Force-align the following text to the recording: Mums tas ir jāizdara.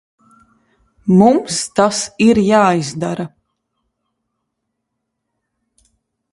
Mums 1.17 1.59
tas 1.79 1.99
ir 2.29 2.41
jāizdara. 2.47 3.27